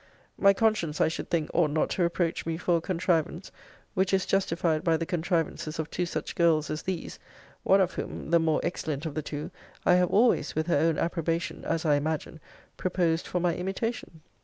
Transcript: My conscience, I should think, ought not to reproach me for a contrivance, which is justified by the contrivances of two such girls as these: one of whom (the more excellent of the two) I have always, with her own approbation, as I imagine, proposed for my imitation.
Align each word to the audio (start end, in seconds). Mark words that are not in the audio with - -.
My 0.35 0.51
conscience, 0.51 0.99
I 0.99 1.09
should 1.09 1.29
think, 1.29 1.51
ought 1.53 1.69
not 1.69 1.91
to 1.91 2.01
reproach 2.01 2.43
me 2.47 2.57
for 2.57 2.77
a 2.77 2.81
contrivance, 2.81 3.51
which 3.93 4.15
is 4.15 4.25
justified 4.25 4.83
by 4.83 4.97
the 4.97 5.05
contrivances 5.05 5.77
of 5.77 5.91
two 5.91 6.07
such 6.07 6.33
girls 6.33 6.71
as 6.71 6.81
these: 6.81 7.19
one 7.61 7.79
of 7.79 7.93
whom 7.93 8.31
(the 8.31 8.39
more 8.39 8.59
excellent 8.63 9.05
of 9.05 9.13
the 9.13 9.21
two) 9.21 9.51
I 9.85 9.93
have 9.97 10.09
always, 10.09 10.55
with 10.55 10.65
her 10.65 10.77
own 10.79 10.97
approbation, 10.97 11.63
as 11.65 11.85
I 11.85 11.97
imagine, 11.97 12.39
proposed 12.77 13.27
for 13.27 13.39
my 13.39 13.55
imitation. 13.55 14.21